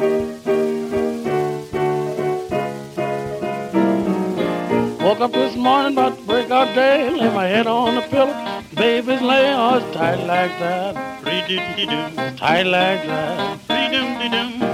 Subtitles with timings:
[0.00, 0.08] Woke
[5.20, 8.32] up this morning about to break out day, lay my head on the pillow.
[8.74, 10.94] Baby's laying, oh, it's tight like that.
[12.38, 13.58] Tight like that.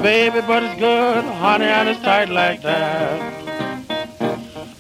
[0.04, 3.20] Baby, but it's good, honey, and it's tight like that.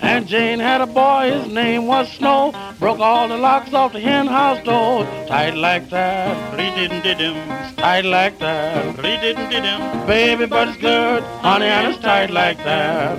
[0.00, 2.52] And Jane had a boy, his name was Snow.
[2.78, 5.04] Broke all the locks off the hen house door.
[5.26, 6.58] Tight like that.
[6.58, 7.34] re didn't did him.
[7.76, 8.98] Tight like that.
[8.98, 10.06] re didn't did him.
[10.06, 13.16] Baby, but it's good, honey, and it's tight like that.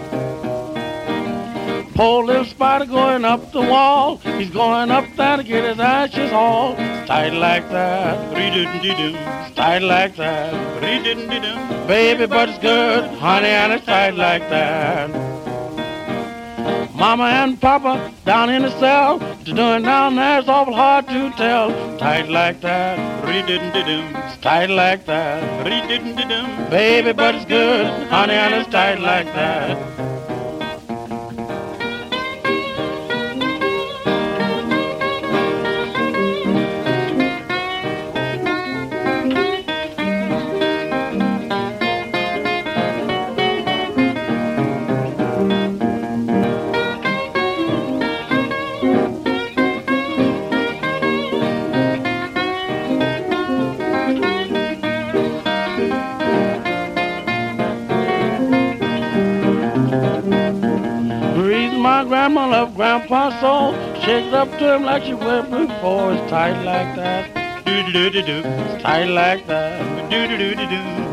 [1.96, 4.18] Poor little spider going up the wall.
[4.18, 6.76] He's going up there to get his ashes all.
[7.08, 8.36] Tight like that.
[9.56, 10.78] Tight like that.
[11.88, 15.37] Baby, but it's good, honey, and it's tight like that.
[16.98, 19.20] Mama and Papa down in the cell.
[19.20, 21.70] To doing down there is awful hard to tell.
[22.00, 23.24] Tight like that.
[23.24, 25.64] Re didn't It's tight like that.
[26.72, 30.17] Baby, but it's good, honey, and it's tight like that.
[62.28, 66.12] Grandma loved Grandpa so shakes up to him like she went before.
[66.12, 67.32] It's tight like that.
[67.66, 70.10] It's tight like that.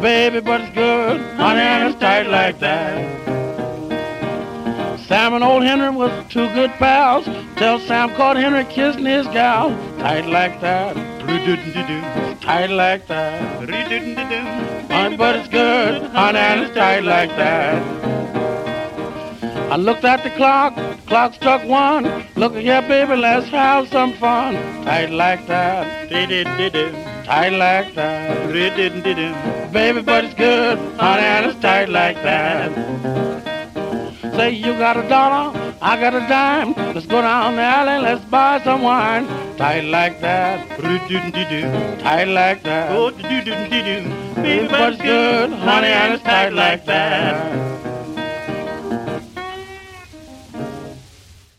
[0.03, 1.21] Baby, but it's good.
[1.37, 2.99] Honey, and it's tight like that.
[5.07, 7.27] Sam and old Henry was two good pals.
[7.59, 9.71] Till Sam caught Henry kissing his gal.
[10.01, 10.97] Tight like that.
[12.41, 14.91] Tight like that.
[14.91, 16.03] Honey, but it's good.
[16.11, 18.44] Honey, and it's tight like that.
[19.75, 20.77] I looked at the clock,
[21.09, 22.05] clock struck one.
[22.37, 24.55] Look here, baby, let's have some fun.
[24.85, 26.95] Tight like that, did it, did it.
[27.25, 29.73] tight like that, did it, did it.
[29.73, 32.71] baby, but it's good, honey, and it's tight like that.
[34.37, 36.75] Say you got a dollar, I got a dime.
[36.95, 39.27] Let's go down the alley, let's buy some wine.
[39.57, 46.53] Tight like that, tight like that, oh, baby, but it's good, honey, and it's tight
[46.53, 48.04] like that.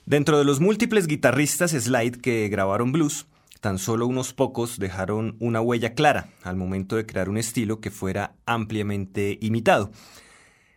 [0.05, 3.25] Dentro de los múltiples guitarristas slide que grabaron blues,
[3.59, 7.89] tan solo unos pocos dejaron una huella clara al momento de crear un estilo que
[7.89, 9.91] fuera ampliamente imitado.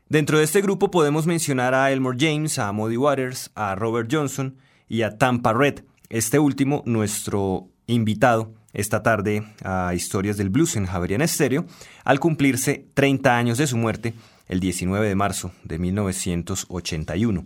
[0.08, 4.56] Dentro de este grupo podemos mencionar a Elmore James, a Muddy Waters, a Robert Johnson
[4.88, 10.86] y a Tampa Red, este último nuestro invitado esta tarde a Historias del Blues en
[10.86, 11.66] Javerian Estéreo,
[12.04, 14.14] al cumplirse 30 años de su muerte
[14.46, 17.44] el 19 de marzo de 1981.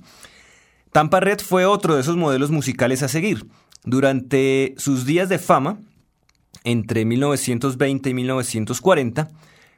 [0.93, 3.47] Tampa Red fue otro de esos modelos musicales a seguir.
[3.83, 5.79] Durante sus días de fama,
[6.65, 9.31] entre 1920 y 1940,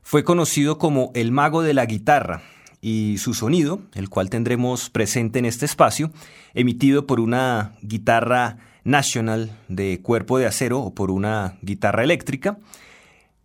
[0.03, 2.43] fue conocido como el mago de la guitarra
[2.81, 6.11] y su sonido, el cual tendremos presente en este espacio,
[6.53, 12.59] emitido por una guitarra National de cuerpo de acero o por una guitarra eléctrica,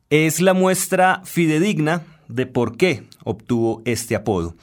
[0.10, 4.56] es la muestra fidedigna de por qué obtuvo este apodo.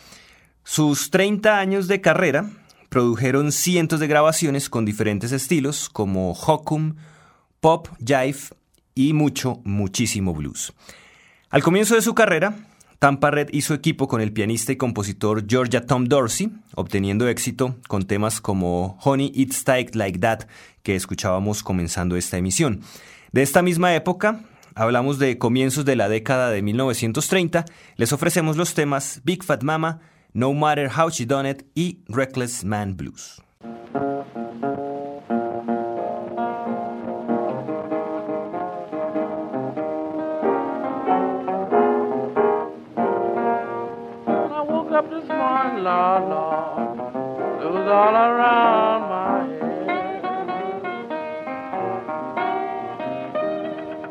[0.65, 2.51] Sus 30 años de carrera
[2.89, 6.97] produjeron cientos de grabaciones con diferentes estilos como hokum,
[7.61, 8.39] pop, jive
[8.95, 10.73] y mucho, muchísimo blues.
[11.51, 12.57] Al comienzo de su carrera,
[12.99, 18.07] Tampa Red hizo equipo con el pianista y compositor Georgia Tom Dorsey, obteniendo éxito con
[18.07, 20.41] temas como Honey It's Tight Like That,
[20.83, 22.81] que escuchábamos comenzando esta emisión.
[23.33, 24.41] De esta misma época,
[24.75, 27.67] hablamos de comienzos de la década de 1930,
[27.97, 30.01] les ofrecemos los temas Big Fat Mama,
[30.39, 33.41] No Matter How She Done It y Reckless Man Blues.
[33.63, 33.73] And
[44.53, 46.29] I woke up this morning, Lord,
[47.63, 50.21] lose all around my head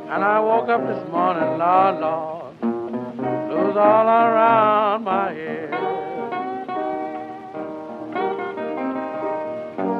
[0.09, 5.84] And I woke up this morning la Lord, was all around my head.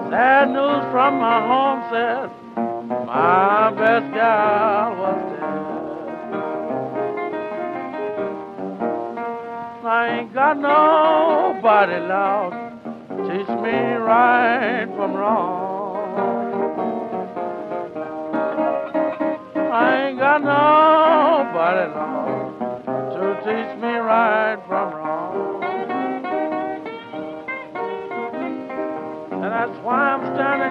[0.10, 2.30] Sad news from my home said
[3.07, 5.46] my best gal was dead.
[9.84, 12.54] I ain't got nobody, Lord,
[13.28, 15.66] teach me right from wrong.
[19.74, 22.54] I ain't got nobody, Lord,
[23.13, 24.55] to teach me right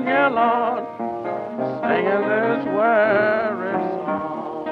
[0.04, 0.84] there, Lord,
[1.82, 3.74] singing this weary
[4.04, 4.66] song.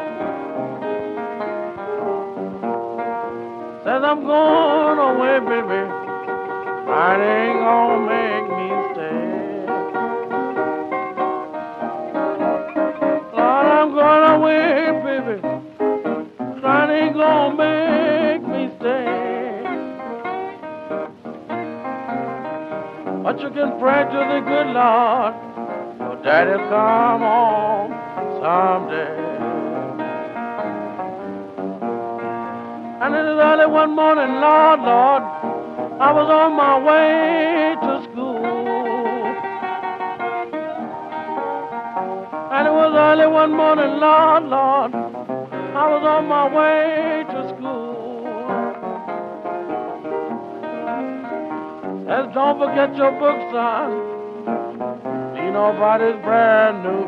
[3.85, 5.83] Says I'm going away, baby.
[6.87, 7.61] Pride ain't
[23.33, 25.33] But you can pray to the good Lord.
[26.01, 27.93] Your daddy'll come home
[28.43, 29.17] someday.
[33.01, 35.23] And it is early one morning, Lord, Lord,
[35.99, 38.45] I was on my way to school.
[42.53, 46.92] And it was early one morning, Lord, Lord, I was on my way
[52.33, 53.91] don't forget your book, son.
[55.35, 57.05] Be nobody's brand new.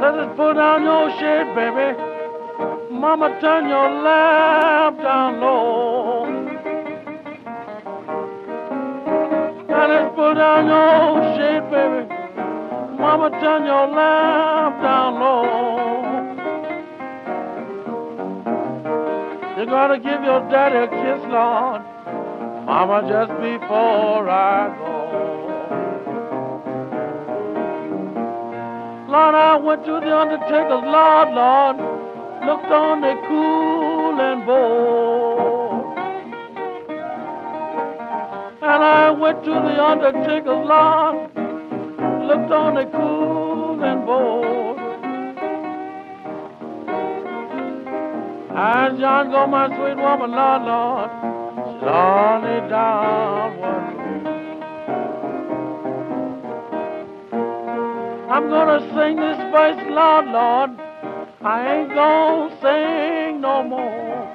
[0.00, 1.98] Says, it's pull down your shade, baby.
[2.90, 6.24] Mama, turn your lamp down low.
[9.68, 12.08] And it's pull down your shade, baby.
[12.98, 16.21] Mama, turn your lamp down low.
[19.62, 21.82] You gotta give your daddy a kiss, Lord.
[22.66, 24.92] Mama, just before I go.
[29.08, 31.76] Lord, I went to the undertaker's, Lord, Lord.
[32.44, 35.94] Looked on the cool and bowl.
[38.62, 41.30] And I went to the undertaker's, Lord.
[42.26, 44.51] Looked on the cool and bowl.
[48.64, 51.10] As John go, my sweet woman, Lord, Lord,
[51.66, 53.96] she's only down one.
[58.30, 60.70] I'm gonna sing this verse, Lord, Lord.
[61.42, 64.28] I ain't gonna sing no more.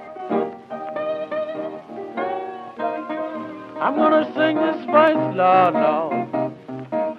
[3.79, 6.27] I'm gonna sing this verse, Lord, Lord.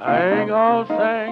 [0.02, 1.27] I ain't gonna sing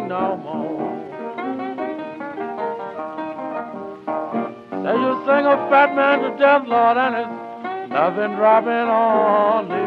[5.27, 9.86] sing a fat man to death, Lord, and it's nothing dropping on the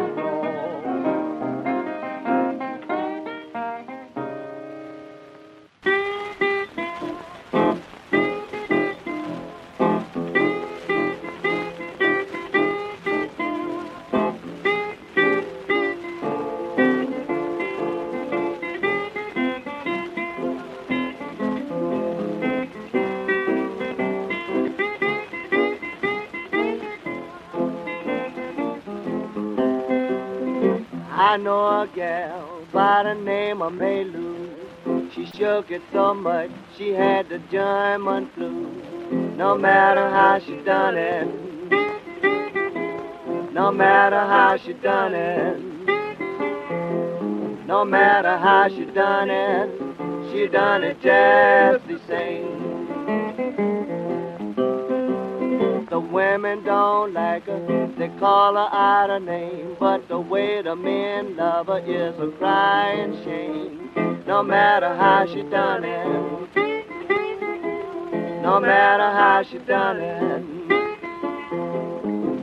[31.22, 35.12] I know a gal by the name of Maylou.
[35.12, 38.70] She shook it so much she had the German flu.
[39.36, 41.26] No matter how she done it,
[43.52, 45.58] no matter how she done it,
[47.66, 49.70] no matter how she done it,
[50.32, 52.39] she done it just the same.
[56.10, 61.36] Women don't like her, they call her out her name, but the way the men
[61.36, 63.90] love her is a crying shame.
[64.26, 66.06] No matter how she done it,
[68.42, 70.44] no matter how she done it,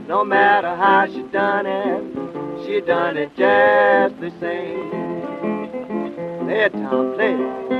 [0.07, 4.93] no matter how she done it, she done it just the same.
[6.49, 7.76] It, Tom, play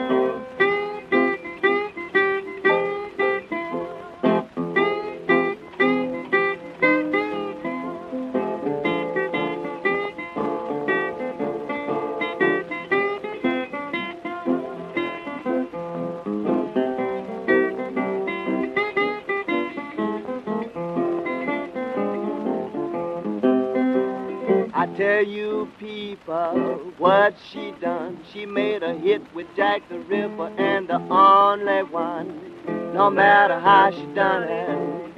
[26.16, 28.20] what she done.
[28.32, 32.94] She made a hit with Jack the Ripper and the only one.
[32.94, 35.16] No matter how she done it.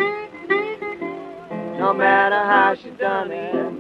[1.78, 3.74] No matter how she done it.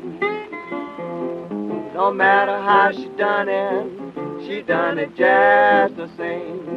[1.93, 4.45] No matter how she done it.
[4.45, 6.67] She done it just the same.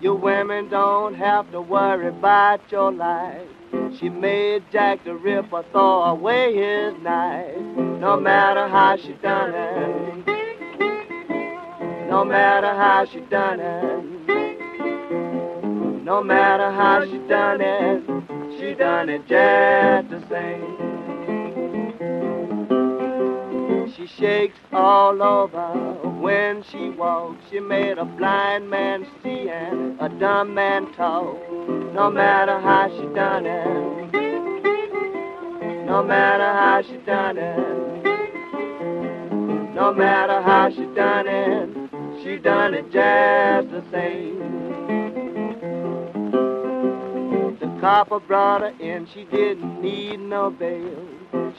[0.00, 3.48] You women don't have to worry about your life.
[4.00, 7.56] She made Jack the Ripper throw away his knife.
[8.00, 10.26] No matter how she done it.
[12.08, 14.02] No matter how she done it.
[16.02, 18.02] No matter how she done it.
[18.58, 20.74] She done it just the same.
[23.94, 25.68] She shakes all over
[26.20, 27.44] when she walks.
[27.48, 31.53] She made a blind man see and a dumb man talk.
[31.94, 34.12] No matter how she done it.
[35.86, 38.04] No matter how she done it.
[39.76, 41.70] No matter how she done it.
[42.24, 44.40] She done it just the same.
[47.60, 49.06] The copper brought her in.
[49.14, 51.06] She didn't need no bail.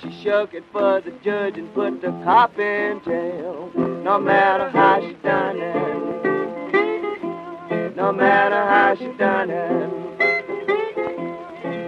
[0.01, 3.71] She shook it for the judge and put the cop in jail.
[4.03, 5.95] No matter how she done it.
[7.95, 10.04] No matter how she done it.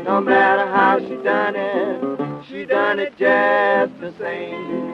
[0.08, 2.46] No matter how she done it.
[2.48, 4.88] She done it just the same.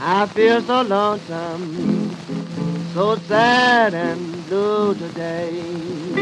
[0.00, 2.10] I feel so lonesome,
[2.92, 6.19] so sad and blue today.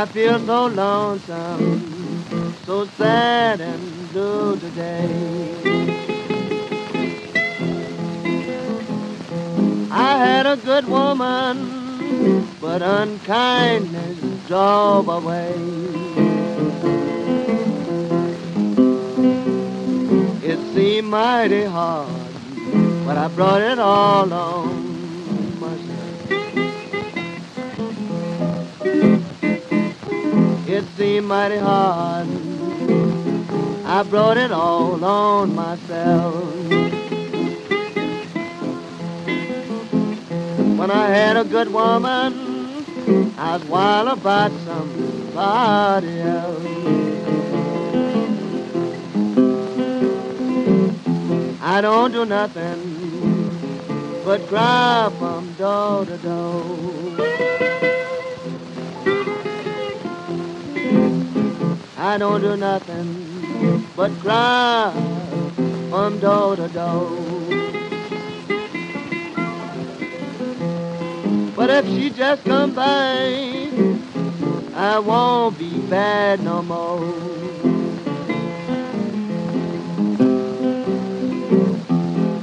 [0.00, 5.60] I feel so lonesome, so sad and blue today.
[9.90, 15.56] I had a good woman, but unkindness drove away.
[20.48, 22.34] It seemed mighty hard,
[23.04, 24.67] but I brought it all on
[31.08, 32.28] Seemed mighty hard,
[33.86, 36.44] I brought it all on myself.
[40.78, 46.66] When I had a good woman, I was wild about somebody else.
[51.58, 52.82] I don't do nothing
[54.26, 56.77] but cry from door to door.
[62.00, 64.92] I don't do nothing but cry
[65.90, 67.48] from door to door.
[71.56, 73.72] But if she just come by,
[74.74, 77.02] I won't be bad no more.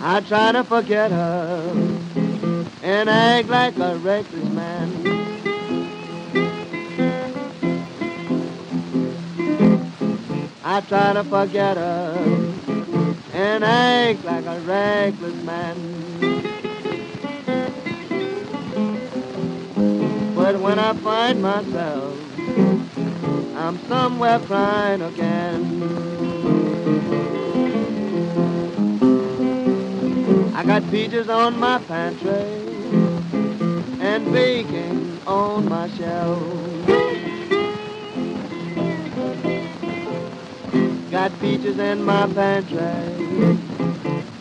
[0.02, 1.72] I try to forget her
[2.82, 4.50] and act like a reckless
[10.75, 12.17] I try to forget her
[13.32, 16.20] and act like a reckless man.
[20.36, 22.20] But when I find myself,
[23.55, 25.63] I'm somewhere crying again.
[30.53, 32.65] I got peaches on my pantry
[34.01, 36.75] and bacon on my shelf.
[41.15, 43.57] Got peaches in my pantry,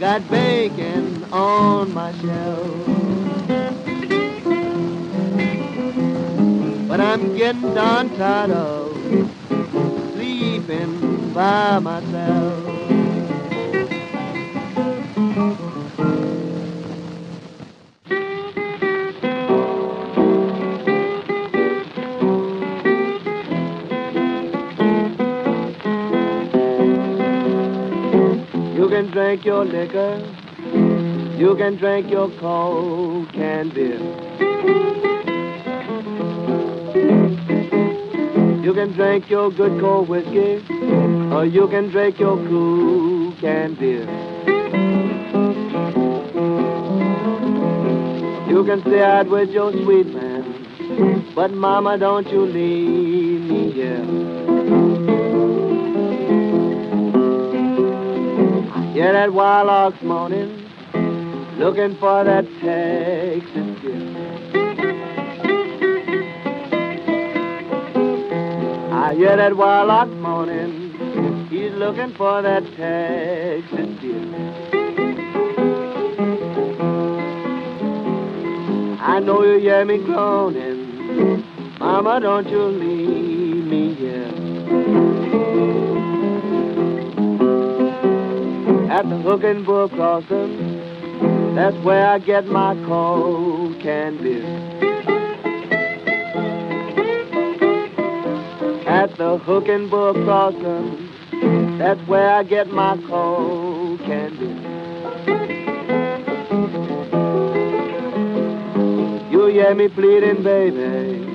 [0.01, 2.89] got bacon on my shelf.
[6.89, 8.97] But I'm getting darn tired of
[10.17, 12.64] sleeping by myself.
[29.35, 30.19] Drink your liquor,
[31.37, 33.99] you can drink your coke and beer.
[38.63, 40.63] You can drink your good cold whiskey,
[41.35, 44.07] or you can drink your cool canned beer.
[48.49, 53.24] You can stay out with your sweet man, but mama, don't you leave
[59.05, 60.67] Hear that wild ox moaning,
[61.59, 64.17] looking for that Texas gift.
[68.91, 71.49] I ah, hear that wild ox moaning.
[71.51, 74.35] He's looking for that Texas gift.
[79.03, 81.45] I know you hear me groaning.
[81.79, 85.74] Mama, don't you leave me here.
[88.97, 94.75] At the Hook and Bull crossing, that's where I get my cold and beer.
[98.87, 101.11] at the Hook and Bull crossing.
[101.77, 104.55] That's where I get my cold candy.
[109.33, 111.35] You hear me pleading, baby.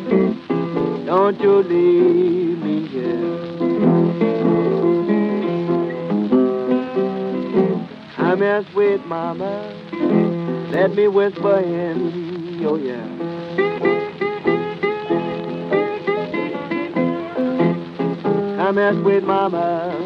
[1.06, 2.49] Don't you leave
[8.30, 9.74] I'm your sweet mama.
[10.72, 13.04] Let me whisper in your ear.
[18.56, 19.98] Come here, sweet mama.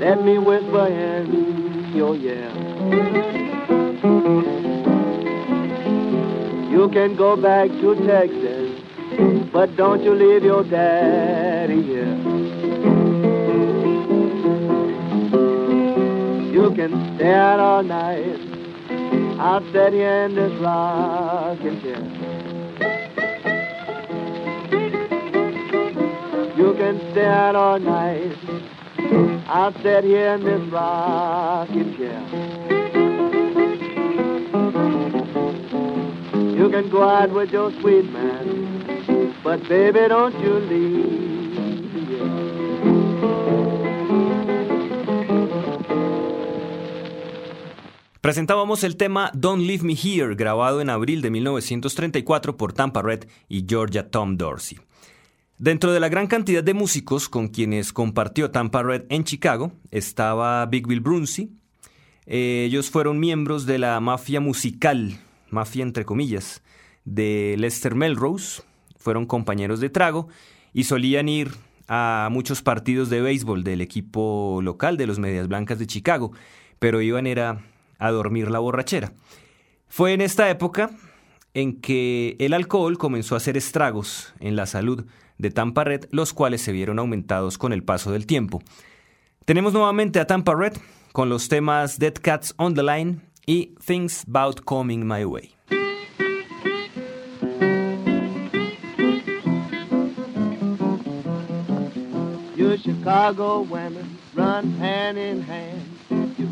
[0.00, 2.48] Let me whisper in your ear.
[6.72, 11.91] You can go back to Texas, but don't you leave your daddy
[16.74, 18.40] can stay out all night.
[19.38, 22.00] I'll sit here in this rocking chair.
[26.56, 28.36] You can stay out all night.
[29.48, 32.22] I'll sit here in this rocking chair.
[36.56, 41.11] You can go out with your sweet man, but baby, don't you leave.
[48.22, 53.24] Presentábamos el tema Don't Leave Me Here, grabado en abril de 1934 por Tampa Red
[53.48, 54.78] y Georgia Tom Dorsey.
[55.58, 60.64] Dentro de la gran cantidad de músicos con quienes compartió Tampa Red en Chicago estaba
[60.66, 61.50] Big Bill Brunsey.
[62.26, 65.18] Ellos fueron miembros de la mafia musical,
[65.50, 66.62] mafia entre comillas,
[67.04, 68.62] de Lester Melrose.
[68.98, 70.28] Fueron compañeros de trago
[70.72, 71.50] y solían ir
[71.88, 76.30] a muchos partidos de béisbol del equipo local de los Medias Blancas de Chicago,
[76.78, 77.64] pero iban era
[78.02, 79.12] a dormir la borrachera.
[79.88, 80.90] Fue en esta época
[81.54, 85.04] en que el alcohol comenzó a hacer estragos en la salud
[85.38, 88.62] de Tampa Red, los cuales se vieron aumentados con el paso del tiempo.
[89.44, 90.74] Tenemos nuevamente a Tampa Red
[91.12, 95.54] con los temas Dead Cats on the Line y Things About Coming My Way.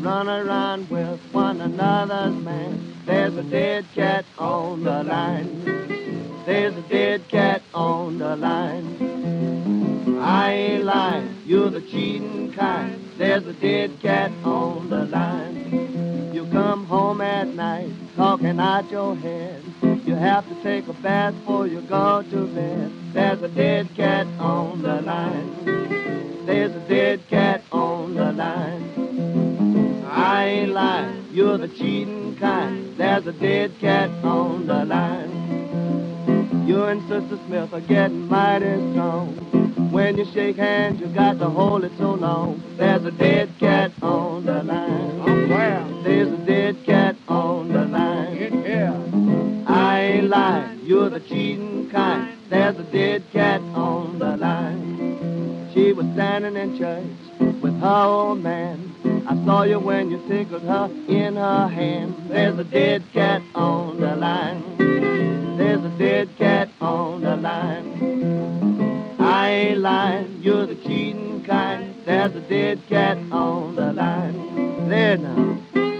[0.01, 2.95] Run around with one another's man.
[3.05, 5.63] There's a dead cat on the line.
[6.43, 10.17] There's a dead cat on the line.
[10.19, 13.11] I ain't lying, you're the cheating kind.
[13.19, 16.33] There's a dead cat on the line.
[16.33, 19.63] You come home at night, talking out your head.
[19.83, 22.91] You have to take a bath before you go to bed.
[23.13, 26.45] There's a dead cat on the line.
[26.47, 27.21] There's a dead
[31.31, 32.97] you're the cheating kind.
[32.97, 36.67] There's a dead cat on the line.
[36.67, 39.37] You and Sister Smith are getting mighty strong.
[39.91, 42.75] When you shake hands, you got to hold it so long.
[42.77, 45.21] There's a dead cat on the line.
[45.25, 46.01] Oh, wow.
[46.03, 48.37] There's a dead cat on the line.
[48.37, 48.93] Here.
[49.67, 52.37] I ain't lying, you're the cheating kind.
[52.49, 55.69] There's a dead cat on the line.
[55.73, 59.00] She was standing in church with her old man.
[59.31, 62.29] I saw you when you tickled her in her hand.
[62.29, 64.77] There's a dead cat on the line.
[65.57, 69.15] There's a dead cat on the line.
[69.21, 71.95] I ain't lying, you're the cheating kind.
[72.05, 74.89] There's a dead cat on the line.
[74.89, 75.90] There now.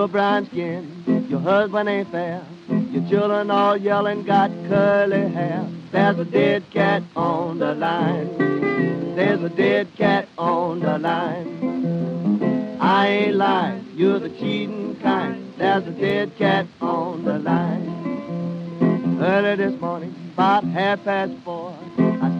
[0.00, 2.42] You're brown skin, your husband ain't fair.
[2.70, 5.68] Your children all yelling, got curly hair.
[5.92, 9.14] There's a dead cat on the line.
[9.14, 12.78] There's a dead cat on the line.
[12.80, 15.52] I ain't lying, you're the cheating kind.
[15.58, 19.18] There's a dead cat on the line.
[19.20, 21.78] Early this morning, about half past four,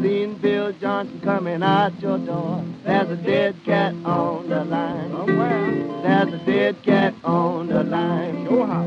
[0.02, 2.64] seen Bill Johnson coming out your door.
[2.84, 5.12] There's a dead cat on the line.
[5.12, 6.02] Oh, well.
[6.02, 8.46] There's a dead cat on the line.
[8.46, 8.84] Show how.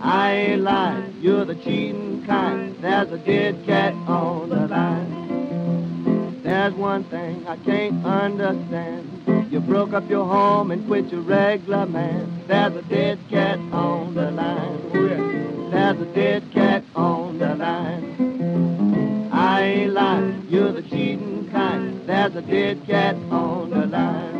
[0.00, 2.76] I ain't lying, you're the cheating kind.
[2.80, 6.42] There's a dead cat on the line.
[6.42, 9.50] There's one thing I can't understand.
[9.52, 12.44] You broke up your home and quit your regular man.
[12.46, 14.90] There's a dead cat on the line.
[14.94, 15.70] Oh, yeah.
[15.70, 18.27] There's a dead cat on the line.
[19.58, 22.06] Ain't lying, you're the cheating kind.
[22.06, 24.37] There's a dead cat on the line.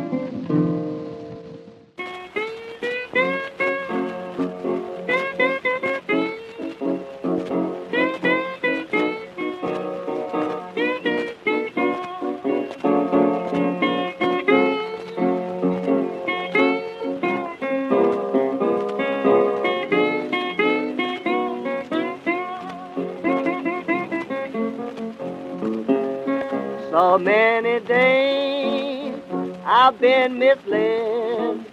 [29.89, 31.65] I've been misled.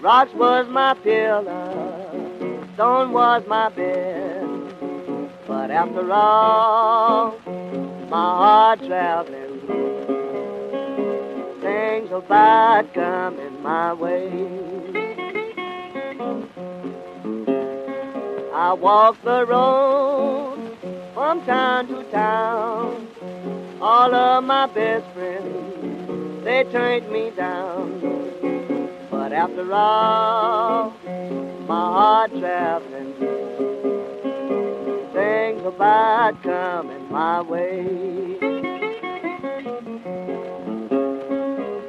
[0.00, 4.46] Rocks was my pillow, stone was my bed.
[5.48, 7.40] But after all,
[8.08, 9.62] my heart traveling,
[11.60, 14.30] things bad coming my way.
[18.54, 20.78] I walk the road
[21.14, 23.08] from town to town.
[23.80, 25.79] All of my best friends,
[26.44, 28.00] they turned me down.
[29.10, 30.94] But after all,
[31.66, 33.14] my heart traveling,
[35.12, 37.82] things bad coming my way.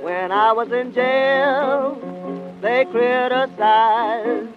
[0.02, 1.98] When I was in jail,
[2.62, 4.50] they criticized.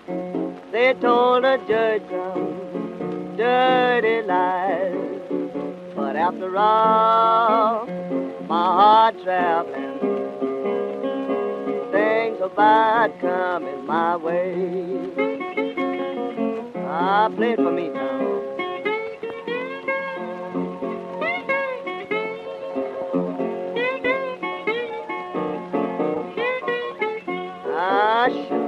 [0.73, 5.21] They told the judge some dirty lies.
[5.95, 7.94] But after all,
[8.49, 9.99] my heart traveling,
[11.93, 14.95] things are bad coming my way.
[16.87, 18.41] I play it for me now.
[27.77, 28.64] Ah, sure.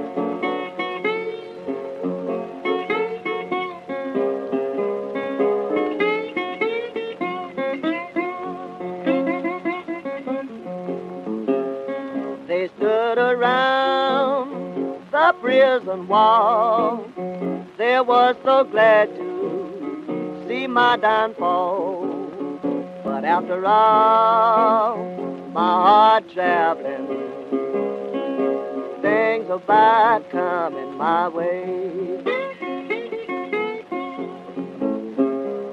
[15.46, 17.06] Prison wall.
[17.78, 22.04] They were so glad to see my downfall.
[23.04, 24.96] But after all,
[25.52, 27.06] my heart traveling,
[29.02, 32.20] things are bad coming my way.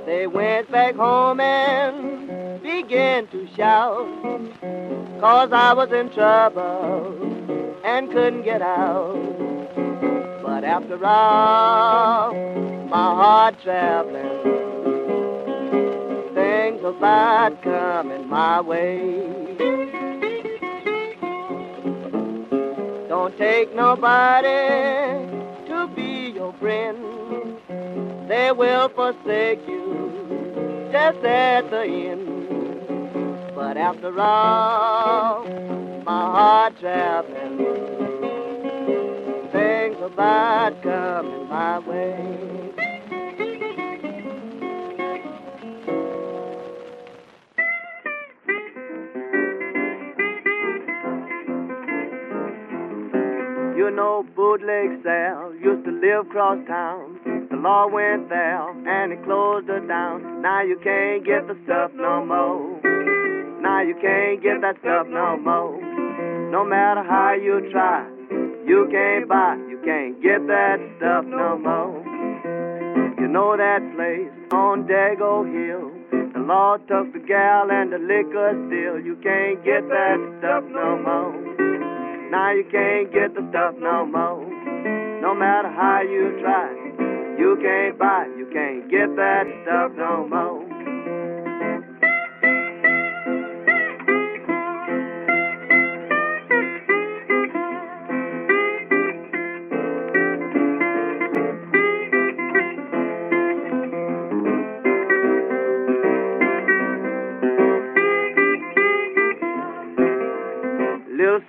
[0.06, 4.08] They went back home and began to shout.
[5.20, 9.23] Cause I was in trouble and couldn't get out.
[10.74, 12.34] After all,
[12.90, 14.42] my heart traveling,
[16.34, 19.56] things are bad coming my way.
[23.08, 25.30] Don't take nobody
[25.68, 26.98] to be your friend.
[28.28, 33.54] They will forsake you just at the end.
[33.54, 35.46] But after all,
[36.04, 38.03] my heart traveling,
[40.04, 42.74] are bad coming my way.
[53.78, 57.48] You know bootleg Sal used to live cross town.
[57.50, 60.42] The law went there and it closed her down.
[60.42, 62.82] Now you can't get the stuff no more.
[63.62, 65.80] Now you can't get that stuff no more.
[66.52, 68.06] No matter how you try,
[68.68, 72.00] you can't buy, can't get that stuff no more.
[73.20, 75.92] You know that place on Dago Hill.
[76.34, 79.00] The law took the gal and the liquor still.
[79.04, 81.36] You can't get that stuff no more.
[82.32, 84.48] Now you can't get the stuff no more.
[85.22, 86.72] No matter how you try,
[87.38, 90.73] you can't buy, you can't get that stuff no more.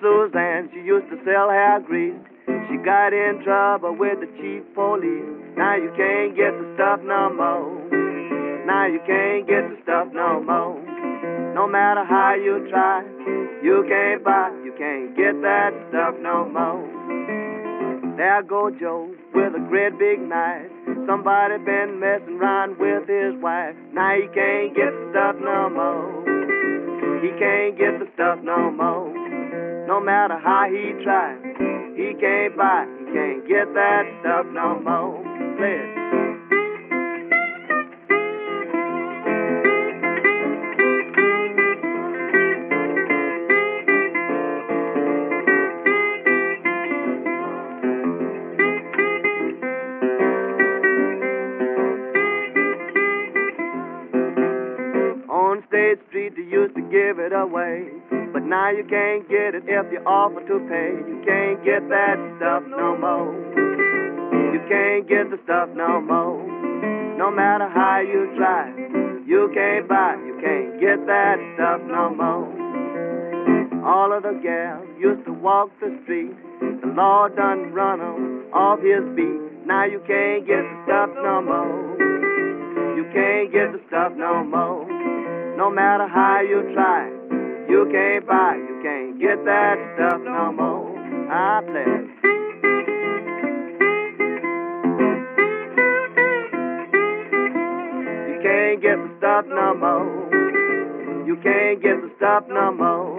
[0.04, 2.12] Suzanne, she used to sell hair grease.
[2.44, 5.32] She got in trouble with the chief police.
[5.56, 7.72] Now you can't get the stuff no more.
[8.68, 10.76] Now you can't get the stuff no more.
[11.56, 13.00] No matter how you try,
[13.64, 16.84] you can't buy, you can't get that stuff no more.
[18.20, 20.68] There go Joe with a great big knife.
[21.08, 23.72] Somebody been messing around with his wife.
[23.96, 26.12] Now he can't get the stuff no more.
[27.24, 29.23] He can't get the stuff no more.
[29.86, 31.38] No matter how he tries,
[31.94, 35.22] he can't buy, he can't get that stuff no more.
[35.58, 36.23] Play
[58.64, 60.96] now you can't get it if you offer to pay.
[60.96, 63.28] You can't get that stuff no more.
[64.56, 66.40] You can't get the stuff no more.
[67.18, 68.72] No matter how you try,
[69.28, 72.48] you can't buy, you can't get that stuff no more.
[73.84, 76.32] All of the gals used to walk the street.
[76.80, 79.66] The Lord done run 'em off his beat.
[79.66, 82.00] Now you can't get the stuff no more.
[82.96, 84.88] You can't get the stuff no more.
[85.58, 87.13] No matter how you try,
[87.68, 90.94] you can't buy, you can't get that stuff no more.
[91.30, 91.94] I play.
[98.28, 100.24] You can't get the stuff no more.
[101.26, 103.16] You can't get the stuff no more.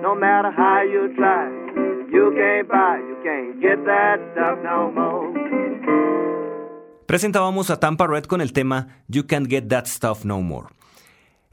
[0.00, 1.48] No matter how you try,
[2.12, 5.32] you can't buy, you can't get that stuff no more.
[7.06, 10.68] Presentábamos a Tampa Red con el tema You Can't Get That Stuff No More.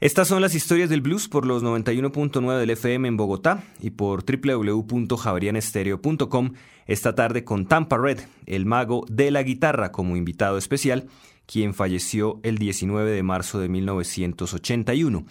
[0.00, 4.24] Estas son las historias del blues por los 91.9 del FM en Bogotá y por
[4.24, 6.52] www.javerianestereo.com
[6.86, 11.08] esta tarde con Tampa Red, el mago de la guitarra como invitado especial,
[11.44, 15.26] quien falleció el 19 de marzo de 1981.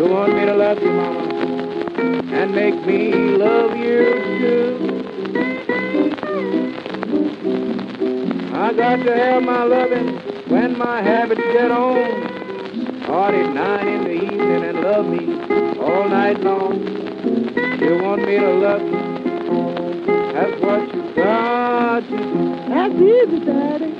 [0.00, 3.98] You want me to love you, mama, and make me love you
[4.40, 4.78] too.
[8.54, 10.08] I got to have my loving
[10.48, 13.02] when my habits get on.
[13.02, 15.34] Start at nine in the evening and love me
[15.78, 16.80] all night long.
[17.82, 19.00] You want me to love you?
[20.32, 22.56] That's what you got to do.
[22.70, 23.92] That's easy, Daddy.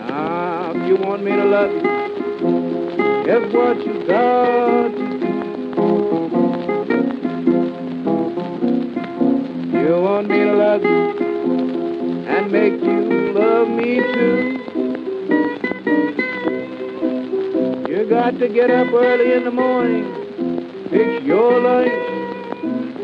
[0.00, 2.13] Ah, if you want me to love you,
[3.26, 4.90] that's what you got.
[9.72, 14.60] You want me to love you and make you love me too.
[17.88, 20.04] You got to get up early in the morning,
[20.90, 21.92] fix your lunch,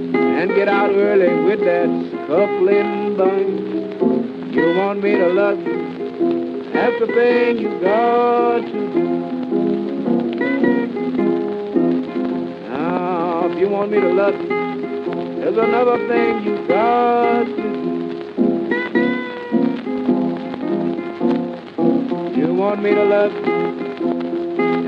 [0.05, 4.55] and get out early with that scuffling bunch.
[4.55, 8.90] You want me to love you, that's the thing you got to
[13.71, 14.49] want me to love you,
[15.39, 18.01] there's another thing you got to do.
[22.41, 23.53] You want me to love you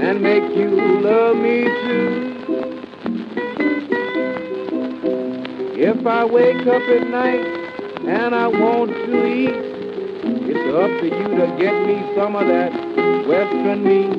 [0.02, 2.32] and make you love me too.
[5.78, 7.46] If I wake up at night
[8.08, 9.54] and I want to eat,
[10.50, 12.72] it's up to you to get me some of that
[13.28, 14.10] western meat.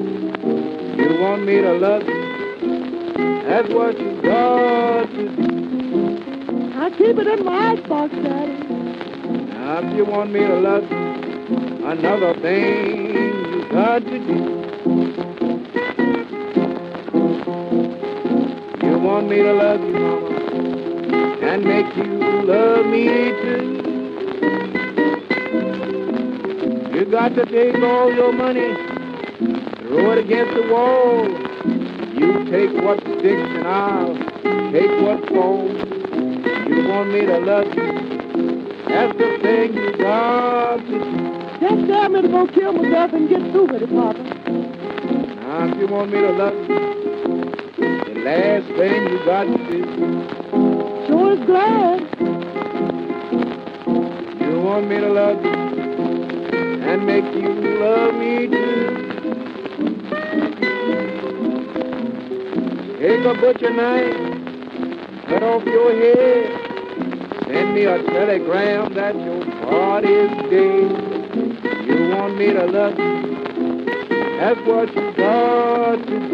[0.98, 2.13] You want me to love you,
[3.54, 6.74] that's what you got to do.
[6.76, 8.58] I keep it in my icebox, Daddy.
[9.54, 14.40] Now, if you want me to love you, another thing you got to do.
[18.88, 20.30] You want me to love you, mama,
[21.46, 22.06] and make you
[22.48, 23.06] love me
[23.44, 23.70] too.
[26.98, 28.74] You got to take all your money,
[29.78, 31.53] throw it against the wall.
[32.14, 34.14] You take what sticks and I'll
[34.72, 35.72] take what falls.
[36.68, 37.92] You want me to love you,
[38.88, 41.00] that's the thing you got to do.
[41.60, 44.24] Just tell me to go kill myself and get through with it, Papa.
[45.44, 46.80] Now, if you want me to love you,
[47.78, 49.84] the last thing you got to do,
[51.08, 52.00] Sure is glad.
[54.42, 55.52] you want me to love you
[56.84, 57.50] and make you
[57.80, 58.48] love me
[63.04, 70.32] Take a butcher knife, cut off your head, send me a telegram that your body's
[70.50, 71.86] dead.
[71.86, 73.86] You want me to love you,
[74.40, 76.33] that's what you got to do.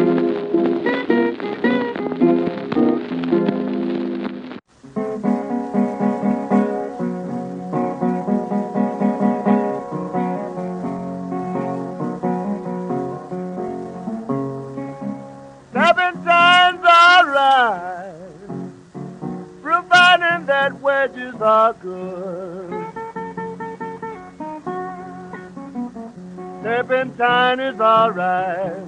[26.64, 28.88] Turpentine is alright,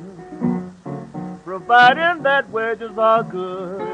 [1.46, 3.88] providing that wages are good.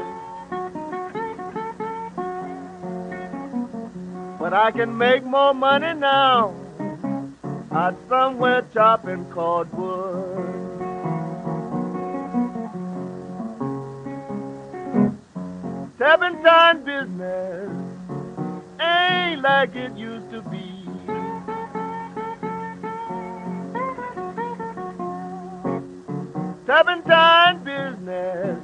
[4.38, 6.54] But I can make more money now
[7.70, 10.46] out somewhere chopping cordwood.
[15.98, 17.77] Turpentine business
[18.88, 20.64] ain't like it used to be.
[26.66, 28.58] Turpentine business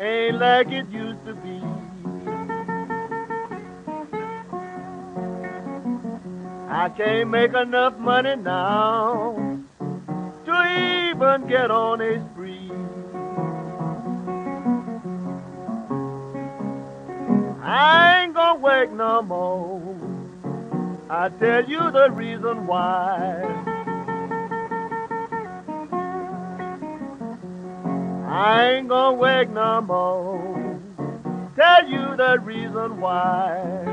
[0.00, 1.60] ain't like it used to be.
[6.68, 9.36] I can't make enough money now
[10.44, 10.54] to
[11.08, 12.70] even get on a spree.
[17.62, 19.96] I ain't gonna work no more.
[21.08, 23.42] I tell you the reason why.
[28.28, 30.80] I ain't gonna work no more.
[31.54, 33.84] Tell you the reason why.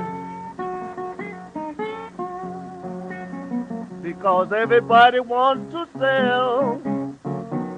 [4.02, 6.82] Because everybody wants to sell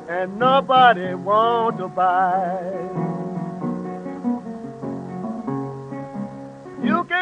[0.07, 3.02] and nobody wants to buy.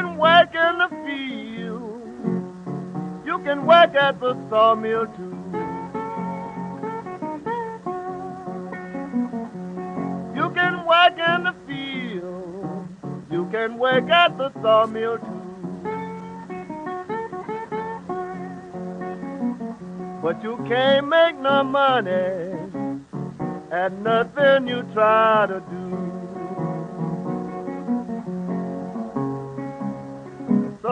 [0.01, 2.01] Can work in the field.
[3.23, 5.37] You can work at the sawmill too.
[10.35, 12.87] You can work in the field.
[13.29, 15.37] You can work at the sawmill too.
[20.23, 22.57] But you can't make no money
[23.71, 26.30] at nothing you try to do.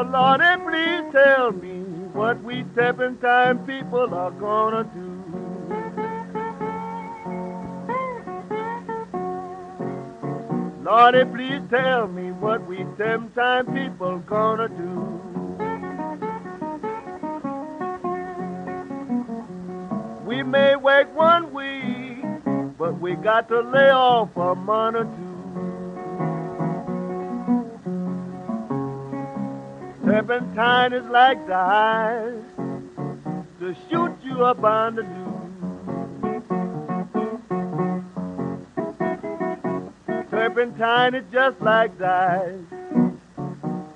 [0.04, 1.80] Lordy, please tell me
[2.14, 2.64] what we
[3.22, 5.20] time people are gonna do.
[10.84, 12.78] Lordy, please tell me what we
[13.36, 15.20] time people gonna do.
[20.26, 22.24] We may work one week,
[22.78, 25.29] but we got to lay off a month or two.
[30.10, 32.42] Turpentine is like the
[33.60, 35.20] to shoot you up on the loose.
[40.32, 42.58] Turpentine is just like the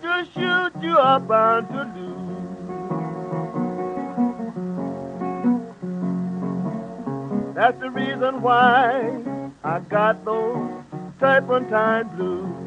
[0.03, 2.13] to shoot you up on the loose.
[7.55, 9.19] That's the reason why
[9.63, 10.83] I got those
[11.19, 12.62] turpentine blues.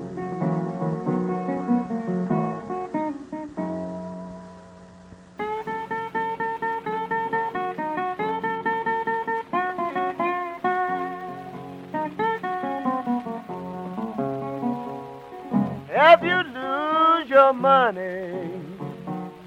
[17.46, 18.60] Your money,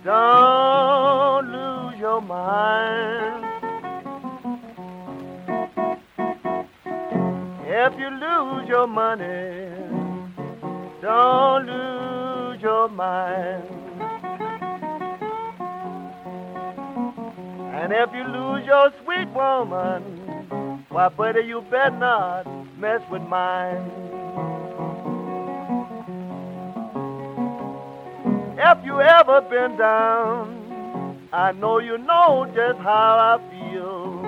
[0.05, 3.43] don't lose your mind.
[7.65, 9.67] If you lose your money,
[11.01, 13.67] don't lose your mind.
[17.75, 24.18] And if you lose your sweet woman, why, buddy, you better not mess with mine.
[28.61, 34.19] If you ever been down, I know you know just how I feel.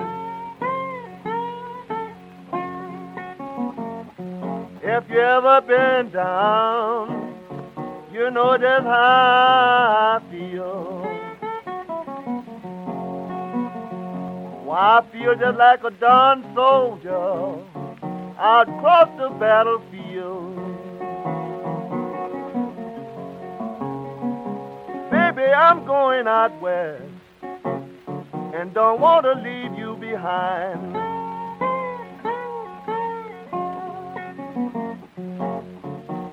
[4.82, 7.34] If you ever been down,
[8.10, 11.02] you know just how I feel.
[14.64, 17.58] Why, I feel just like a done soldier
[18.38, 20.61] out across the battlefield.
[25.34, 27.04] Baby, I'm going out west
[27.42, 30.94] and don't want to leave you behind.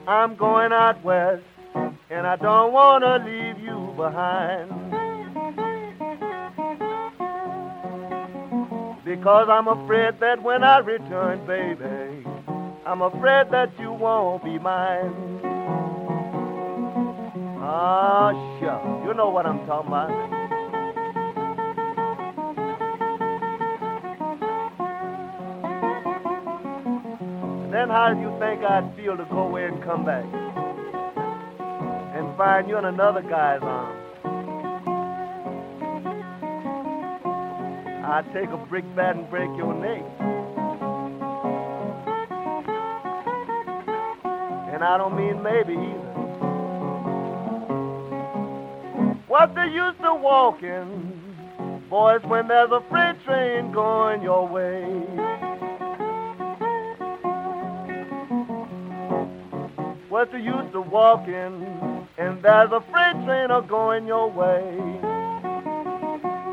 [0.05, 1.43] I'm going out west
[2.09, 4.69] and I don't want to leave you behind.
[9.05, 12.27] Because I'm afraid that when I return, baby,
[12.85, 15.28] I'm afraid that you won't be mine.
[17.71, 19.05] Ah, sure.
[19.05, 20.09] You know what I'm talking about.
[27.71, 30.25] Then how do you think I'd feel to go away and come back?
[32.17, 34.01] And find you in another guy's arms?
[38.03, 40.01] I'd take a brick bat and break your neck.
[44.73, 46.28] And I don't mean maybe either.
[49.29, 51.21] What's the use of walking,
[51.87, 54.81] boys, when there's a freight train going your way?
[60.09, 61.63] What's the use of walking,
[62.17, 64.75] and there's a freight train a going your way?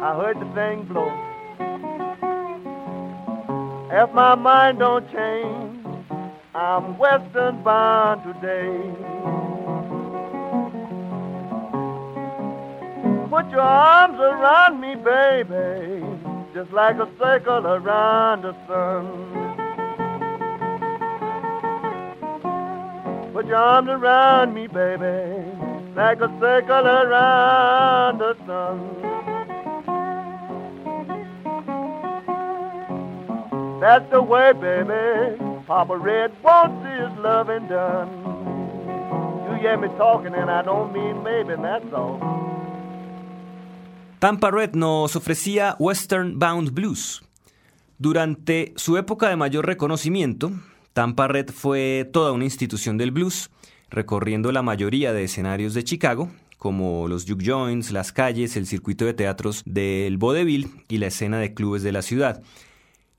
[0.02, 1.08] I heard the thing blow.
[3.90, 5.86] If my mind don't change,
[6.54, 9.35] I'm western bound today.
[13.36, 16.02] Put your arms around me, baby,
[16.54, 19.04] just like a circle around the sun.
[23.34, 25.52] Put your arms around me, baby,
[25.94, 28.80] like a circle around the sun.
[33.82, 38.08] That's the way, baby, Papa Red wants his loving done.
[39.50, 42.55] You hear me talking, and I don't mean maybe, that's all.
[44.18, 47.22] Tampa Red nos ofrecía Western Bound Blues.
[47.98, 50.52] Durante su época de mayor reconocimiento,
[50.94, 53.50] Tampa Red fue toda una institución del blues,
[53.90, 59.04] recorriendo la mayoría de escenarios de Chicago, como los juke joints, las calles, el circuito
[59.04, 62.42] de teatros del vaudeville y la escena de clubes de la ciudad.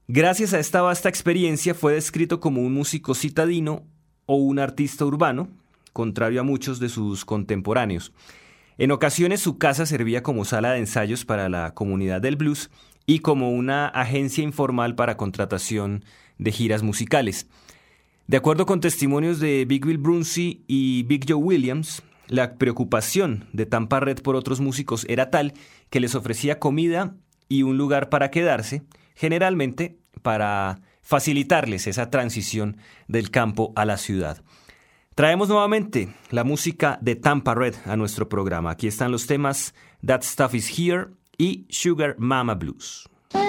[0.07, 3.83] Gracias a esta vasta experiencia fue descrito como un músico citadino
[4.25, 5.47] o un artista urbano,
[5.93, 8.11] contrario a muchos de sus contemporáneos.
[8.79, 12.69] En ocasiones su casa servía como sala de ensayos para la comunidad del blues
[13.07, 16.05] y como una agencia informal para contratación
[16.37, 17.47] de giras musicales.
[18.27, 23.65] De acuerdo con testimonios de Big Bill Brunsey y Big Joe Williams, la preocupación de
[23.65, 25.53] Tampa Red por otros músicos era tal
[25.89, 27.15] que les ofrecía comida
[27.49, 28.83] y un lugar para quedarse,
[29.15, 34.43] generalmente para facilitarles esa transición del campo a la ciudad.
[35.17, 38.69] Traemos nuevamente la música de Tampa Red a nuestro programa.
[38.69, 39.73] Aquí están los temas
[40.05, 41.07] That Stuff Is Here
[41.39, 43.09] y Sugar Mama Blues.
[43.33, 43.39] I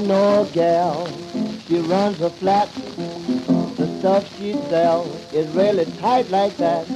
[0.00, 1.06] know a gal,
[1.68, 2.70] she runs a flat.
[3.76, 6.86] The stuff she sells is really tight like that.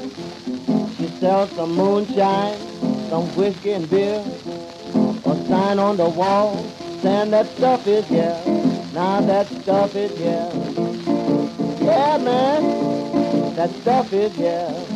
[0.96, 2.56] She sells some moonshine,
[3.10, 4.24] some whiskey and beer.
[5.48, 6.54] Sign on the wall
[7.02, 8.42] saying that stuff is here.
[8.92, 10.52] Now that stuff is here.
[11.80, 14.86] Yeah, man, that stuff is here.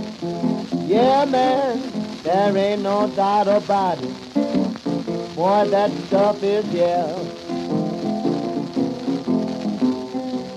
[0.87, 4.35] Yeah, man, there ain't no doubt about it.
[5.35, 7.07] Boy, that stuff is here.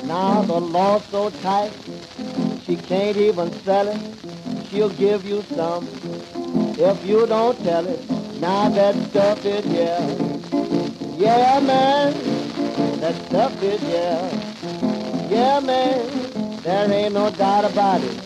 [0.04, 1.74] Now the law's so tight,
[2.66, 4.68] she can't even sell it.
[4.70, 5.88] She'll give you some
[6.78, 8.15] if you don't tell it.
[8.40, 10.06] Now that stuff is yeah.
[11.18, 15.30] Yeah, man, that stuff is yeah.
[15.30, 18.24] Yeah, man, there ain't no doubt about it.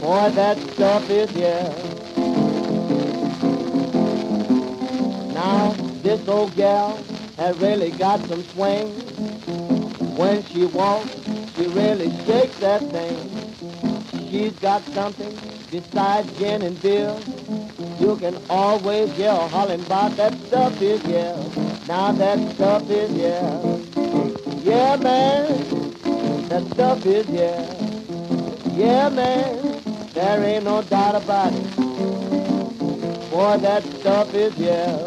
[0.00, 1.72] Boy, that stuff is yeah.
[5.32, 7.04] Now, this old gal
[7.36, 8.90] has really got some swing.
[10.16, 11.10] When she walks,
[11.56, 13.56] she really shakes that thing.
[14.30, 15.36] She's got something
[15.70, 17.31] besides gin and beer.
[18.02, 21.36] You can always yell, hollering about that stuff is yeah.
[21.86, 23.62] Now that stuff is yeah.
[24.60, 27.62] Yeah, man, that stuff is yeah.
[28.74, 31.76] Yeah, man, there ain't no doubt about it.
[33.30, 35.06] Boy, that stuff is yeah.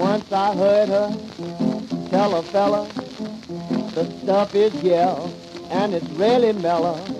[0.00, 1.10] Once I heard her
[2.10, 2.90] tell a fella
[3.94, 5.28] the stuff is yeah,
[5.68, 7.11] and it's really mellow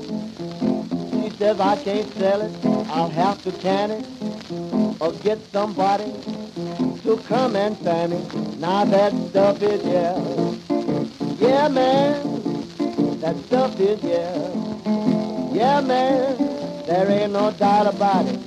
[1.42, 2.52] says I can't sell it,
[2.88, 4.06] I'll have to can it
[5.00, 6.12] or get somebody
[7.02, 8.32] to come and fan it.
[8.58, 10.14] Now that stuff is yeah.
[11.40, 14.38] Yeah, man, that stuff is yeah.
[15.52, 18.44] Yeah, man, there ain't no doubt about it.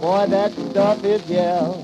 [0.00, 1.74] Boy, that stuff is yeah.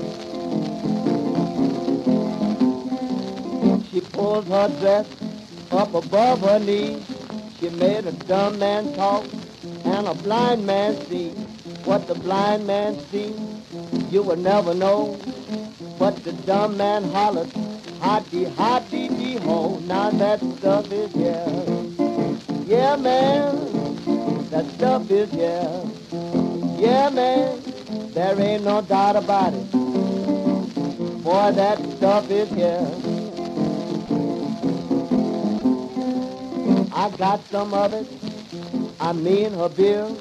[3.91, 5.07] She pulls her dress
[5.71, 7.03] up above her knees.
[7.59, 9.27] She made a dumb man talk
[10.01, 11.29] and a blind man see
[11.85, 13.35] what the blind man see.
[14.11, 15.21] You will never know.
[15.99, 17.53] But the dumb man hollers,
[18.01, 19.79] hotty, hotty, dee ho.
[19.81, 21.45] Now that stuff is yeah.
[22.65, 25.85] Yeah, man, that stuff is yeah.
[26.79, 27.63] Yeah, man,
[28.15, 29.71] there ain't no doubt about it.
[31.23, 32.89] Boy, that stuff is yeah.
[36.93, 38.20] I got some of it
[39.01, 40.15] I mean her bill.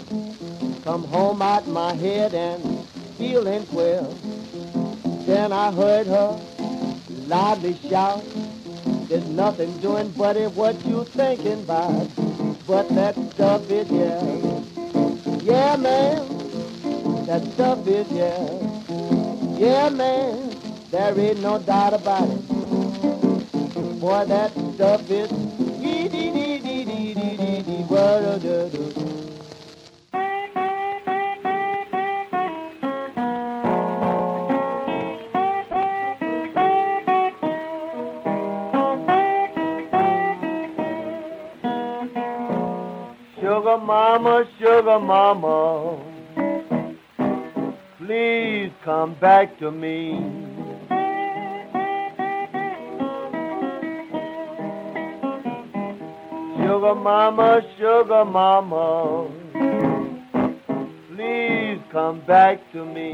[0.85, 4.07] Come home out my head and feeling queer.
[5.25, 6.39] Then I heard her
[7.27, 8.23] loudly shout.
[9.09, 12.07] There's nothing doing, buddy, what you thinking about.
[12.65, 14.23] But that stuff is yeah.
[15.41, 17.25] Yeah, man.
[17.25, 18.47] That stuff is yeah.
[19.57, 20.55] Yeah, man.
[20.89, 22.47] There ain't no doubt about it.
[23.99, 25.48] Boy, that stuff is
[43.39, 45.97] Sugar mama, sugar mama,
[47.99, 50.48] please come back to me.
[56.69, 59.27] Sugar mama, sugar mama,
[61.07, 63.13] please come back to me.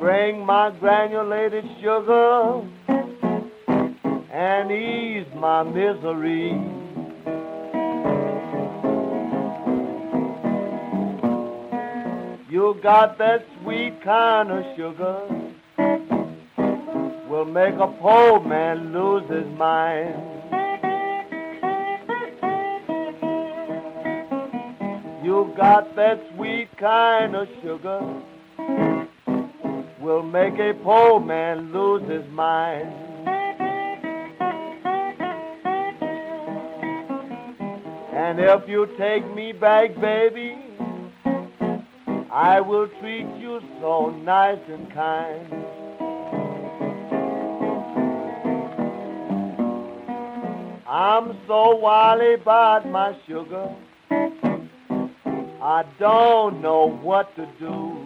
[0.00, 2.62] Bring my granulated sugar
[4.32, 6.52] and ease my misery.
[12.48, 15.42] You got that sweet kind of sugar
[17.32, 20.14] will make a poor man lose his mind.
[25.24, 28.00] You got that sweet kind of sugar
[29.98, 32.92] will make a poor man lose his mind.
[38.12, 40.58] And if you take me back, baby,
[42.30, 45.81] I will treat you so nice and kind.
[50.94, 53.74] I'm so wily about my sugar,
[54.10, 57.96] I don't know what to do.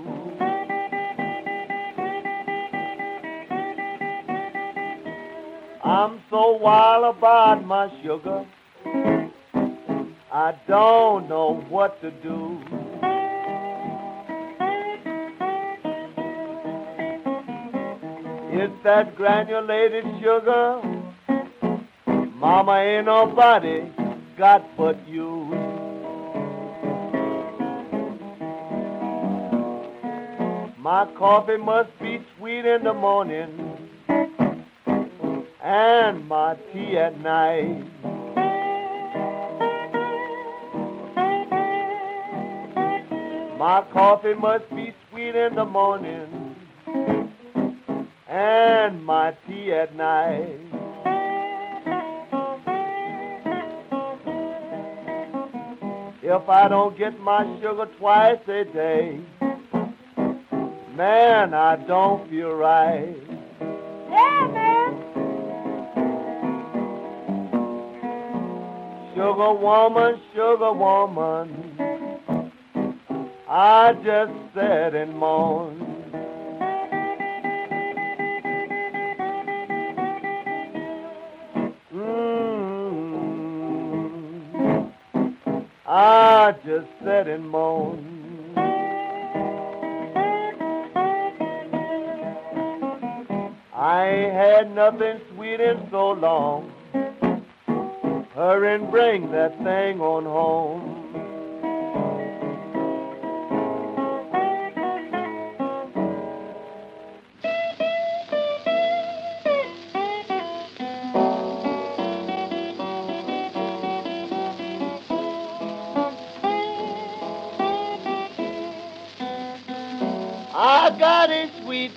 [5.82, 8.46] I'm so wild about my sugar.
[10.32, 12.60] I don't know what to do.
[18.52, 20.95] It's that granulated sugar.
[22.38, 23.90] Mama ain't nobody
[24.36, 25.46] got but you.
[30.76, 33.78] My coffee must be sweet in the morning
[35.62, 37.82] and my tea at night.
[43.58, 46.54] My coffee must be sweet in the morning
[48.28, 50.65] and my tea at night.
[56.28, 59.20] If I don't get my sugar twice a day,
[60.96, 63.14] man, I don't feel right.
[64.10, 65.04] Yeah, man.
[69.14, 72.50] Sugar woman, sugar woman.
[73.48, 75.85] I just sat and moaned.
[86.64, 88.16] Just sat and moaned.
[93.74, 96.72] I ain't had nothing sweet in so long.
[98.34, 100.95] Hurry and bring that thing on home.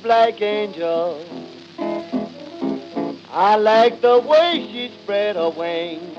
[0.09, 1.23] Sweet black angel.
[3.29, 6.17] I like the way she spread her wings.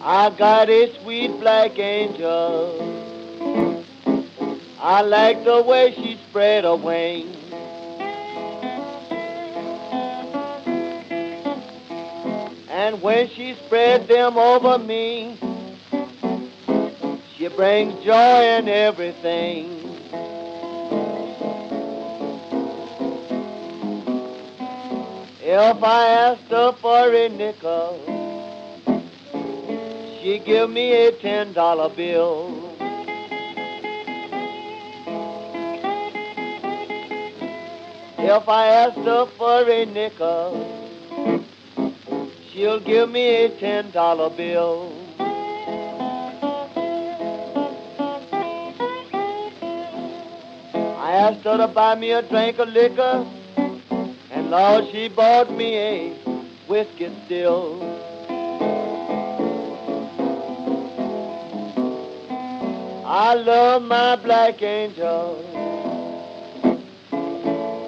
[0.00, 2.80] I got a sweet black angel.
[4.78, 7.36] I like the way she spread her wings.
[12.68, 15.41] And when she spread them over me,
[17.56, 19.82] brings joy in everything.
[25.40, 28.06] If I asked her for a nickel,
[30.20, 32.74] she give me a ten dollar bill.
[38.18, 40.56] If I asked her for a nickel,
[42.50, 45.01] she'll give me a ten dollar bill.
[51.12, 53.26] Asked her to buy me a drink of liquor,
[54.30, 56.08] and Lord, she bought me a
[56.66, 57.82] whiskey still.
[63.04, 65.50] I love my black angel.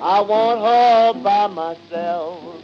[0.03, 2.61] I want her by myself.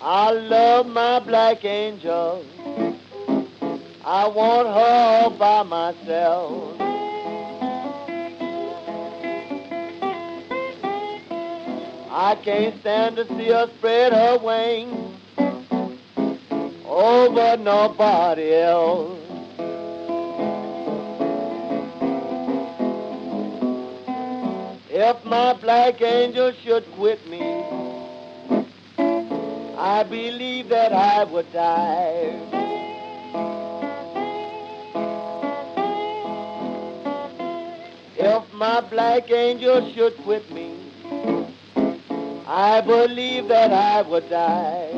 [0.00, 2.55] I love my black angel.
[4.08, 6.80] I want her all by myself.
[12.08, 15.20] I can't stand to see her spread her wings
[16.86, 19.18] over nobody else.
[24.88, 27.42] If my black angel should quit me,
[29.76, 32.55] I believe that I would die.
[38.56, 40.74] My black angel should quit me,
[42.46, 44.92] I believe that I would die.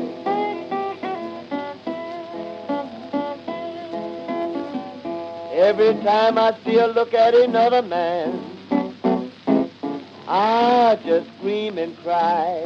[5.51, 8.39] Every time I see her look at another man,
[10.25, 12.63] I just scream and cry.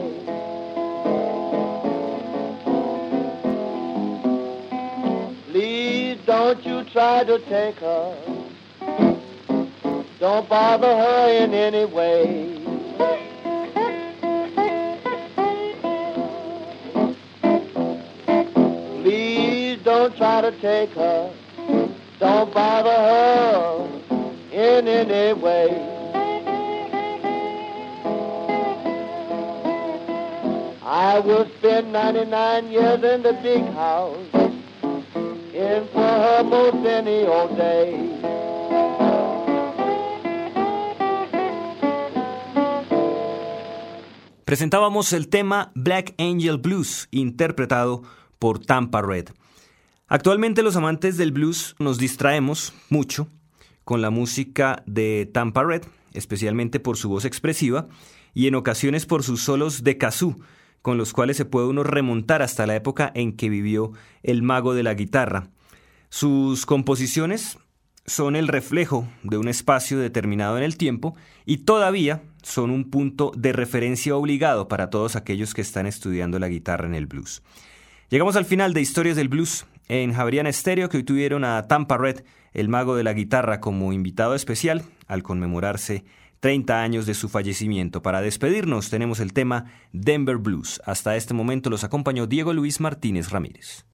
[5.50, 8.33] Please don't you try to take her.
[10.24, 12.55] Don't bother her in any way.
[19.01, 21.30] Please don't try to take her.
[22.21, 23.89] Don't bother her
[24.53, 25.67] in any way.
[30.84, 34.34] I will spend 99 years in the big house
[35.53, 38.12] in for her most any old day.
[44.54, 48.04] Presentábamos el tema Black Angel Blues, interpretado
[48.38, 49.30] por Tampa Red.
[50.08, 53.30] Actualmente los amantes del blues nos distraemos mucho
[53.84, 55.82] con la música de Tampa Red,
[56.14, 57.88] especialmente por su voz expresiva
[58.36, 60.36] y en ocasiones por sus solos de kazoo,
[60.84, 64.76] con los cuales se puede uno remontar hasta la época en que vivió el mago
[64.76, 65.49] de la guitarra.
[66.10, 67.58] Sus composiciones
[68.06, 73.32] son el reflejo de un espacio determinado en el tiempo y todavía son un punto
[73.36, 77.41] de referencia obligado para todos aquellos que están estudiando la guitarra en el blues.
[78.10, 81.98] Llegamos al final de Historias del Blues en Javeriana Estéreo, que hoy tuvieron a Tampa
[81.98, 82.24] Red,
[82.54, 86.04] el mago de la guitarra, como invitado especial al conmemorarse
[86.39, 88.02] 30 años de su fallecimiento.
[88.02, 90.82] Para despedirnos tenemos el tema Denver Blues.
[90.86, 93.86] Hasta este momento los acompañó Diego Luis Martínez Ramírez.